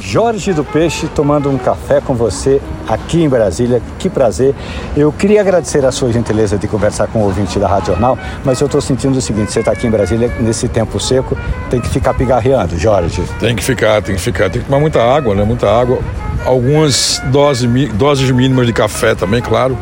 Jorge 0.00 0.52
do 0.52 0.64
Peixe 0.64 1.06
tomando 1.08 1.48
um 1.48 1.58
café 1.58 2.00
com 2.00 2.14
você 2.14 2.60
aqui 2.88 3.22
em 3.22 3.28
Brasília. 3.28 3.80
Que 3.98 4.08
prazer. 4.08 4.54
Eu 4.96 5.12
queria 5.12 5.40
agradecer 5.40 5.84
a 5.84 5.92
sua 5.92 6.12
gentileza 6.12 6.58
de 6.58 6.66
conversar 6.66 7.06
com 7.06 7.20
o 7.20 7.24
ouvinte 7.24 7.58
da 7.58 7.68
Rádio 7.68 7.88
Jornal, 7.88 8.18
mas 8.44 8.60
eu 8.60 8.64
estou 8.64 8.80
sentindo 8.80 9.18
o 9.18 9.20
seguinte: 9.20 9.52
você 9.52 9.60
está 9.60 9.72
aqui 9.72 9.86
em 9.86 9.90
Brasília 9.90 10.32
nesse 10.40 10.68
tempo 10.68 10.98
seco, 10.98 11.36
tem 11.70 11.80
que 11.80 11.88
ficar 11.88 12.14
pigarreando, 12.14 12.76
Jorge. 12.78 13.22
Tem 13.38 13.54
que 13.54 13.62
ficar, 13.62 14.02
tem 14.02 14.16
que 14.16 14.20
ficar. 14.20 14.50
Tem 14.50 14.62
que 14.62 14.66
tomar 14.68 14.80
muita 14.80 15.00
água, 15.02 15.34
né? 15.34 15.44
Muita 15.44 15.70
água. 15.70 15.98
Algumas 16.44 17.20
doses, 17.26 17.68
doses 17.92 18.30
mínimas 18.30 18.66
de 18.66 18.72
café 18.72 19.14
também, 19.14 19.42
claro, 19.42 19.76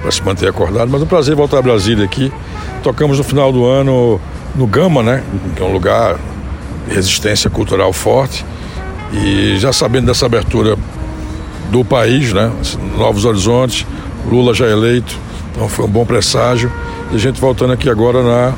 para 0.00 0.10
se 0.10 0.22
manter 0.22 0.48
acordado. 0.48 0.88
Mas 0.90 1.00
é 1.00 1.04
um 1.04 1.08
prazer 1.08 1.34
voltar 1.34 1.58
a 1.58 1.62
Brasília 1.62 2.04
aqui. 2.04 2.32
Tocamos 2.82 3.18
no 3.18 3.24
final 3.24 3.52
do 3.52 3.64
ano 3.64 4.20
no 4.54 4.66
Gama, 4.66 5.02
né? 5.02 5.22
Que 5.54 5.62
é 5.62 5.64
um 5.64 5.72
lugar 5.72 6.16
de 6.86 6.94
resistência 6.94 7.50
cultural 7.50 7.92
forte. 7.92 8.44
E 9.12 9.56
já 9.58 9.72
sabendo 9.72 10.06
dessa 10.06 10.26
abertura 10.26 10.76
do 11.70 11.84
país, 11.84 12.32
né? 12.32 12.50
Novos 12.96 13.24
horizontes, 13.24 13.86
Lula 14.26 14.52
já 14.54 14.66
eleito, 14.66 15.16
então 15.50 15.68
foi 15.68 15.84
um 15.84 15.88
bom 15.88 16.04
presságio. 16.04 16.72
E 17.10 17.16
a 17.16 17.18
gente 17.18 17.40
voltando 17.40 17.72
aqui 17.72 17.88
agora 17.88 18.22
na 18.22 18.52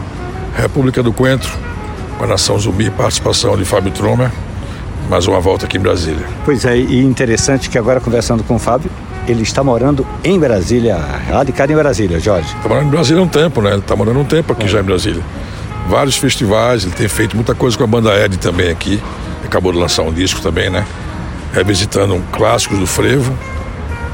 República 0.57 1.03
do 1.03 1.13
Coentro, 1.13 1.51
com 2.19 2.25
a 2.25 2.27
Nação 2.27 2.59
Zumbi, 2.59 2.91
participação 2.91 3.57
de 3.57 3.65
Fábio 3.65 3.93
Tromer, 3.93 4.31
mais 5.09 5.27
uma 5.27 5.41
volta 5.41 5.67
aqui 5.67 5.77
em 5.77 5.81
Brasília. 5.81 6.27
Pois 6.45 6.65
é, 6.65 6.77
e 6.77 7.05
interessante 7.05 7.71
que 7.71 7.79
agora 7.79 8.01
conversando 8.01 8.43
com 8.43 8.57
o 8.57 8.59
Fábio, 8.59 8.91
ele 9.31 9.43
está 9.43 9.63
morando 9.63 10.07
em 10.25 10.39
Brasília, 10.39 10.97
radicado 10.97 11.73
em 11.73 11.77
Brasília, 11.77 12.19
Jorge. 12.19 12.55
Está 12.57 12.69
morando 12.69 12.87
em 12.87 12.91
Brasília 12.91 13.21
há 13.21 13.25
um 13.25 13.29
tempo, 13.29 13.63
né? 13.63 13.71
Ele 13.71 13.79
está 13.79 13.97
morando 13.97 14.21
um 14.21 14.25
tempo 14.25 14.53
aqui 14.53 14.65
é. 14.65 14.69
já 14.69 14.81
em 14.81 14.85
Brasília. 14.85 15.23
Vários 15.89 16.17
festivais, 16.17 16.85
ele 16.85 16.93
tem 16.93 17.09
feito 17.09 17.35
muita 17.35 17.55
coisa 17.55 17.77
com 17.77 17.85
a 17.85 17.87
banda 17.87 18.15
Ed 18.15 18.37
também 18.39 18.71
aqui 18.71 19.01
acabou 19.51 19.73
de 19.73 19.79
lançar 19.79 20.03
um 20.03 20.13
disco 20.13 20.41
também, 20.41 20.71
né? 20.71 20.87
Revisitando 21.53 22.23
clássicos 22.33 22.79
do 22.79 22.87
frevo. 22.87 23.37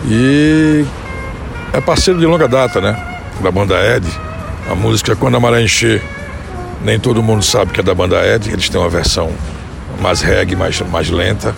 E 0.06 0.84
é 1.74 1.80
parceiro 1.80 2.18
de 2.18 2.24
longa 2.24 2.48
data, 2.48 2.80
né? 2.80 2.96
Da 3.42 3.50
banda 3.50 3.74
Ed. 3.74 4.06
A 4.70 4.74
música 4.74 5.14
Quando 5.14 5.36
a 5.36 5.40
Maré 5.40 5.62
Encher, 5.62 6.02
nem 6.82 6.98
todo 6.98 7.22
mundo 7.22 7.42
sabe 7.44 7.70
que 7.70 7.80
é 7.80 7.82
da 7.82 7.94
banda 7.94 8.16
Ed. 8.26 8.50
Eles 8.50 8.68
têm 8.70 8.80
uma 8.80 8.88
versão 8.88 9.30
mais 10.00 10.22
reggae, 10.22 10.56
mais, 10.56 10.80
mais 10.80 11.10
lenta. 11.10 11.54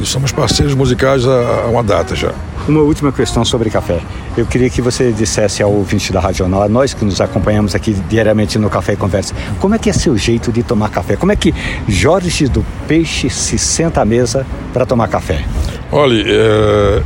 E 0.00 0.06
somos 0.06 0.30
parceiros 0.30 0.74
musicais 0.74 1.26
há, 1.26 1.66
uma 1.66 1.82
data 1.82 2.14
já. 2.14 2.32
Uma 2.68 2.80
última 2.80 3.10
questão 3.10 3.44
sobre 3.44 3.68
café. 3.68 4.00
Eu 4.36 4.46
queria 4.46 4.70
que 4.70 4.80
você 4.80 5.10
dissesse 5.10 5.62
ao 5.62 5.72
ouvinte 5.72 6.12
da 6.12 6.20
Rádio 6.20 6.38
Jornal, 6.38 6.62
a 6.62 6.68
nós 6.68 6.94
que 6.94 7.04
nos 7.04 7.20
acompanhamos 7.20 7.74
aqui 7.74 7.94
diariamente 8.08 8.58
no 8.58 8.70
Café 8.70 8.92
e 8.92 8.96
Conversa, 8.96 9.34
como 9.58 9.74
é 9.74 9.78
que 9.78 9.90
é 9.90 9.92
seu 9.92 10.16
jeito 10.16 10.52
de 10.52 10.62
tomar 10.62 10.90
café? 10.90 11.16
Como 11.16 11.32
é 11.32 11.36
que 11.36 11.52
Jorge 11.88 12.46
do 12.46 12.64
Peixe 12.86 13.28
se 13.28 13.58
senta 13.58 14.02
à 14.02 14.04
mesa 14.04 14.46
para 14.72 14.86
tomar 14.86 15.08
café? 15.08 15.44
Olha, 15.90 16.22
é... 16.24 17.02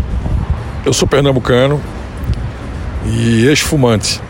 eu 0.84 0.92
sou 0.92 1.08
pernambucano 1.08 1.80
e 3.06 3.46
ex-fumante. 3.46 4.20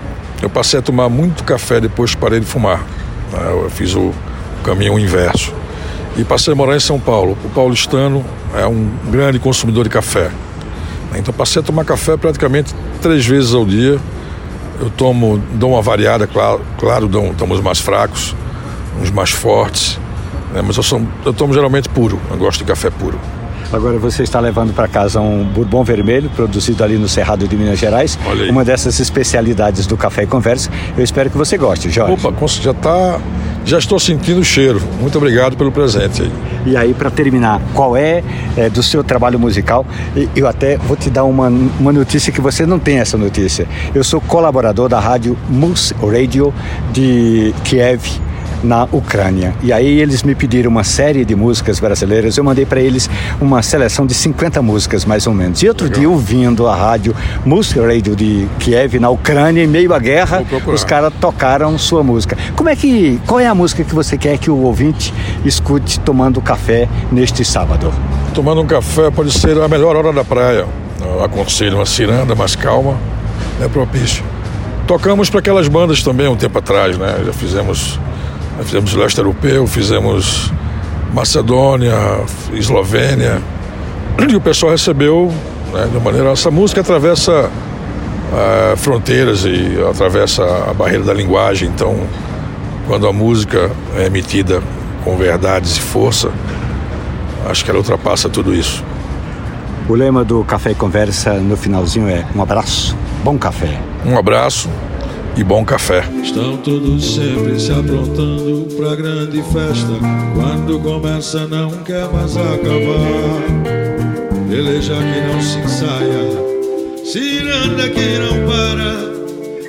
Eu 0.40 0.50
passei 0.50 0.78
a 0.78 0.82
tomar 0.82 1.08
muito 1.08 1.42
café 1.44 1.80
depois 1.80 2.14
que 2.14 2.20
parei 2.20 2.38
de 2.38 2.46
fumar. 2.46 2.84
Eu 3.32 3.70
fiz 3.70 3.94
o 3.94 4.12
caminho 4.62 4.98
inverso. 4.98 5.61
E 6.16 6.24
passei 6.24 6.52
a 6.52 6.56
morar 6.56 6.76
em 6.76 6.80
São 6.80 7.00
Paulo. 7.00 7.36
O 7.44 7.48
paulistano 7.48 8.24
é 8.54 8.66
um 8.66 8.90
grande 9.10 9.38
consumidor 9.38 9.84
de 9.84 9.90
café. 9.90 10.30
Então 11.14 11.32
passei 11.32 11.60
a 11.60 11.64
tomar 11.64 11.84
café 11.84 12.16
praticamente 12.16 12.74
três 13.00 13.26
vezes 13.26 13.54
ao 13.54 13.64
dia. 13.64 13.98
Eu 14.80 14.90
tomo, 14.90 15.42
dou 15.54 15.72
uma 15.72 15.82
variada, 15.82 16.26
claro, 16.26 16.60
claro 16.78 17.06
dou, 17.06 17.32
tomo 17.34 17.54
os 17.54 17.60
mais 17.60 17.78
fracos, 17.78 18.34
uns 19.00 19.10
mais 19.10 19.30
fortes, 19.30 19.98
né? 20.52 20.62
mas 20.64 20.76
eu, 20.76 20.82
sou, 20.82 21.00
eu 21.24 21.32
tomo 21.32 21.54
geralmente 21.54 21.88
puro, 21.88 22.18
eu 22.30 22.36
gosto 22.36 22.58
de 22.58 22.64
café 22.64 22.90
puro. 22.90 23.18
Agora 23.72 23.98
você 23.98 24.22
está 24.22 24.38
levando 24.38 24.74
para 24.74 24.86
casa 24.86 25.20
um 25.20 25.44
bourbon 25.44 25.82
vermelho, 25.82 26.28
produzido 26.30 26.84
ali 26.84 26.98
no 26.98 27.08
Cerrado 27.08 27.48
de 27.48 27.56
Minas 27.56 27.78
Gerais. 27.78 28.18
Uma 28.50 28.64
dessas 28.64 29.00
especialidades 29.00 29.86
do 29.86 29.96
Café 29.96 30.24
e 30.24 30.26
Conversa. 30.26 30.68
Eu 30.96 31.02
espero 31.02 31.30
que 31.30 31.38
você 31.38 31.56
goste, 31.56 31.88
Jorge. 31.88 32.12
Opa, 32.12 32.46
já 32.60 32.72
está 32.72 33.18
já 33.64 33.78
estou 33.78 33.98
sentindo 33.98 34.40
o 34.40 34.44
cheiro. 34.44 34.80
Muito 35.00 35.16
obrigado 35.18 35.56
pelo 35.56 35.72
presente. 35.72 36.30
E 36.64 36.76
aí, 36.76 36.94
para 36.94 37.10
terminar, 37.10 37.60
qual 37.74 37.96
é, 37.96 38.22
é, 38.56 38.68
do 38.68 38.82
seu 38.82 39.02
trabalho 39.02 39.38
musical? 39.38 39.84
Eu 40.34 40.46
até 40.46 40.76
vou 40.76 40.96
te 40.96 41.10
dar 41.10 41.24
uma, 41.24 41.48
uma 41.48 41.92
notícia 41.92 42.32
que 42.32 42.40
você 42.40 42.64
não 42.66 42.78
tem 42.78 42.98
essa 42.98 43.16
notícia. 43.16 43.66
Eu 43.94 44.04
sou 44.04 44.20
colaborador 44.20 44.88
da 44.88 45.00
rádio 45.00 45.36
Mus 45.48 45.92
Radio 46.00 46.52
de 46.92 47.54
Kiev 47.64 48.02
na 48.62 48.84
Ucrânia. 48.92 49.54
E 49.62 49.72
aí 49.72 50.00
eles 50.00 50.22
me 50.22 50.34
pediram 50.34 50.70
uma 50.70 50.84
série 50.84 51.24
de 51.24 51.34
músicas 51.34 51.80
brasileiras. 51.80 52.36
Eu 52.36 52.44
mandei 52.44 52.64
para 52.64 52.80
eles 52.80 53.08
uma 53.40 53.62
seleção 53.62 54.06
de 54.06 54.14
50 54.14 54.62
músicas, 54.62 55.04
mais 55.04 55.26
ou 55.26 55.34
menos. 55.34 55.62
E 55.62 55.68
outro 55.68 55.86
Legal. 55.86 56.00
dia, 56.00 56.10
ouvindo 56.10 56.66
a 56.66 56.74
rádio 56.74 57.14
Música 57.44 57.86
Radio 57.86 58.14
de 58.14 58.46
Kiev, 58.58 58.98
na 58.98 59.10
Ucrânia, 59.10 59.62
em 59.62 59.66
meio 59.66 59.92
à 59.92 59.98
guerra, 59.98 60.44
os 60.66 60.84
caras 60.84 61.12
tocaram 61.20 61.76
sua 61.78 62.02
música. 62.02 62.36
Como 62.56 62.68
é 62.68 62.76
que. 62.76 63.20
Qual 63.26 63.40
é 63.40 63.46
a 63.46 63.54
música 63.54 63.84
que 63.84 63.94
você 63.94 64.16
quer 64.16 64.38
que 64.38 64.50
o 64.50 64.56
ouvinte 64.58 65.12
escute 65.44 66.00
tomando 66.00 66.40
café 66.40 66.88
neste 67.10 67.44
sábado? 67.44 67.92
Tomando 68.34 68.60
um 68.60 68.66
café 68.66 69.10
pode 69.10 69.32
ser 69.32 69.60
a 69.60 69.68
melhor 69.68 69.96
hora 69.96 70.12
da 70.12 70.24
praia. 70.24 70.66
Eu 71.00 71.24
aconselho 71.24 71.76
uma 71.76 71.86
ciranda 71.86 72.34
mais 72.34 72.54
calma, 72.54 72.96
é 73.60 73.68
propício. 73.68 74.24
Tocamos 74.86 75.30
para 75.30 75.40
aquelas 75.40 75.68
bandas 75.68 76.02
também 76.02 76.28
um 76.28 76.36
tempo 76.36 76.58
atrás, 76.58 76.96
né? 76.98 77.22
Já 77.24 77.32
fizemos 77.32 77.98
fizemos 78.60 78.94
leste 78.94 79.18
europeu, 79.18 79.66
fizemos 79.66 80.52
Macedônia, 81.12 81.94
Eslovênia. 82.52 83.42
E 84.28 84.36
o 84.36 84.40
pessoal 84.40 84.72
recebeu 84.72 85.32
né, 85.72 85.88
de 85.92 85.98
maneira. 85.98 86.30
Essa 86.30 86.50
música 86.50 86.80
atravessa 86.80 87.50
uh, 88.32 88.76
fronteiras 88.76 89.44
e 89.44 89.78
atravessa 89.88 90.44
a 90.68 90.74
barreira 90.74 91.04
da 91.04 91.14
linguagem. 91.14 91.68
Então, 91.68 91.96
quando 92.86 93.06
a 93.06 93.12
música 93.12 93.70
é 93.96 94.06
emitida 94.06 94.62
com 95.04 95.16
verdades 95.16 95.76
e 95.76 95.80
força, 95.80 96.30
acho 97.48 97.64
que 97.64 97.70
ela 97.70 97.78
ultrapassa 97.78 98.28
tudo 98.28 98.54
isso. 98.54 98.84
O 99.88 99.94
lema 99.94 100.24
do 100.24 100.44
Café 100.44 100.74
Conversa 100.74 101.34
no 101.34 101.56
finalzinho 101.56 102.08
é 102.08 102.24
um 102.34 102.42
abraço, 102.42 102.96
bom 103.24 103.36
café. 103.36 103.80
Um 104.06 104.16
abraço, 104.16 104.68
e 105.36 105.44
bom 105.44 105.64
café. 105.64 106.04
Estão 106.22 106.56
todos 106.58 107.14
sempre 107.14 107.58
se 107.58 107.72
aprontando 107.72 108.68
pra 108.76 108.94
grande 108.94 109.42
festa. 109.42 109.92
Quando 110.34 110.78
começa, 110.80 111.46
não 111.46 111.70
quer 111.84 112.08
mais 112.10 112.36
acabar. 112.36 113.42
Peleja 114.48 114.94
que 114.94 115.20
não 115.32 115.40
se 115.40 115.58
ensaia, 115.58 117.04
ciranda 117.04 117.88
que 117.88 118.18
não 118.18 118.46
para. 118.46 119.12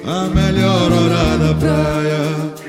A 0.05 0.27
melhor 0.27 0.91
hora 0.91 1.37
da 1.37 1.53
praia. 1.53 2.62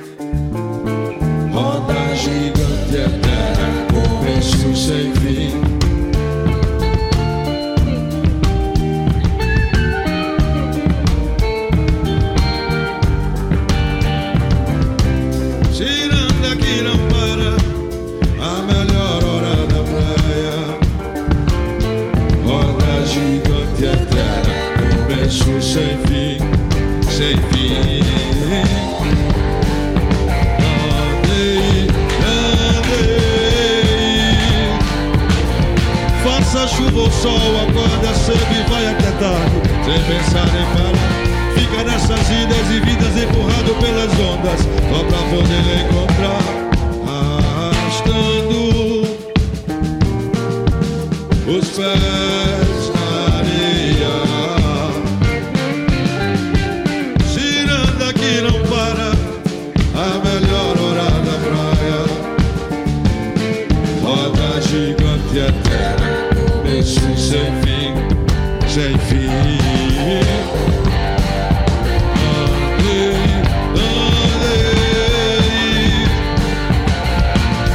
Ou 36.96 37.10
sol, 37.10 37.32
acorda 37.68 38.14
cedo 38.14 38.38
e 38.52 38.70
vai 38.70 38.86
até 38.86 39.10
tarde, 39.12 39.56
sem 39.84 40.02
pensar 40.04 40.46
em 40.46 40.66
parar. 40.74 41.24
Fica 41.54 41.84
nessas 41.84 42.30
idas 42.30 42.70
e 42.70 42.80
vidas 42.80 43.16
empurrado 43.16 43.74
pelas 43.80 44.12
ondas, 44.18 44.60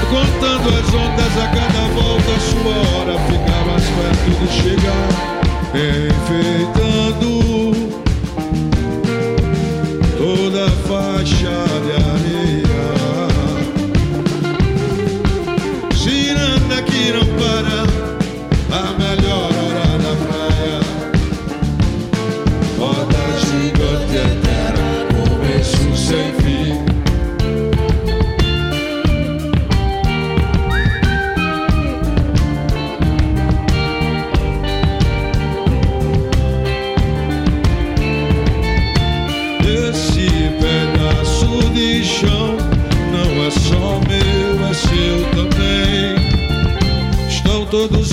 Contando 0.10 0.70
as 0.70 0.94
ondas 0.94 1.38
a 1.38 1.48
cada 1.48 1.88
volta, 1.94 2.40
sua 2.40 2.76
hora 2.90 3.20
fica 3.28 3.58
mais 3.66 3.84
perto 3.84 4.30
de 4.40 4.48
chegar. 4.52 5.10
Enfeita. 5.76 6.79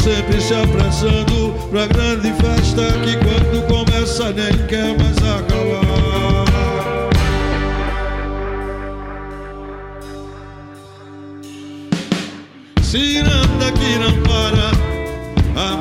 Sempre 0.07 0.41
se 0.41 0.55
apressando 0.55 1.53
pra 1.69 1.85
grande 1.89 2.33
festa 2.35 2.83
que 3.03 3.17
quando 3.17 3.67
começa 3.67 4.33
nem 4.33 4.57
quer 4.69 4.97
mais 4.97 5.17
acabar. 5.19 6.47
Ciranda 12.83 13.73
que 13.73 13.99
não 13.99 14.23
para, 14.23 14.71
a 15.61 15.77